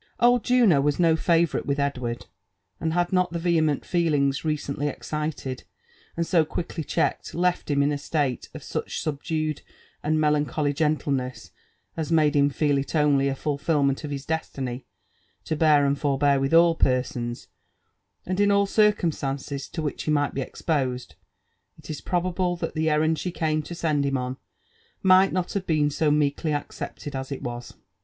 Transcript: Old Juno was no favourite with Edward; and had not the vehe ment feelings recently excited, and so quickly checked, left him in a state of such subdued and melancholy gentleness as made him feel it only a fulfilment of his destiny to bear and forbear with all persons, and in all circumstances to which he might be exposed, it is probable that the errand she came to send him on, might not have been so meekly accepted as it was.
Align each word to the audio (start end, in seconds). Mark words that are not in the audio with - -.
Old 0.19 0.43
Juno 0.43 0.81
was 0.81 0.99
no 0.99 1.15
favourite 1.15 1.67
with 1.67 1.77
Edward; 1.79 2.25
and 2.79 2.93
had 2.93 3.13
not 3.13 3.31
the 3.31 3.37
vehe 3.37 3.61
ment 3.63 3.85
feelings 3.85 4.43
recently 4.43 4.87
excited, 4.87 5.63
and 6.17 6.25
so 6.25 6.43
quickly 6.43 6.83
checked, 6.83 7.35
left 7.35 7.69
him 7.69 7.83
in 7.83 7.91
a 7.91 7.99
state 7.99 8.49
of 8.55 8.63
such 8.63 8.99
subdued 8.99 9.61
and 10.01 10.19
melancholy 10.19 10.73
gentleness 10.73 11.51
as 11.95 12.11
made 12.11 12.35
him 12.35 12.49
feel 12.49 12.79
it 12.79 12.95
only 12.95 13.27
a 13.27 13.35
fulfilment 13.35 14.03
of 14.03 14.09
his 14.09 14.25
destiny 14.25 14.87
to 15.45 15.55
bear 15.55 15.85
and 15.85 15.99
forbear 15.99 16.39
with 16.39 16.51
all 16.51 16.73
persons, 16.73 17.49
and 18.25 18.39
in 18.39 18.49
all 18.49 18.65
circumstances 18.65 19.67
to 19.69 19.83
which 19.83 20.05
he 20.05 20.09
might 20.11 20.33
be 20.33 20.41
exposed, 20.41 21.13
it 21.77 21.91
is 21.91 22.01
probable 22.01 22.55
that 22.55 22.73
the 22.73 22.89
errand 22.89 23.19
she 23.19 23.29
came 23.29 23.61
to 23.61 23.75
send 23.75 24.03
him 24.03 24.17
on, 24.17 24.37
might 25.03 25.31
not 25.31 25.53
have 25.53 25.67
been 25.67 25.91
so 25.91 26.09
meekly 26.09 26.53
accepted 26.55 27.15
as 27.15 27.31
it 27.31 27.43
was. 27.43 27.75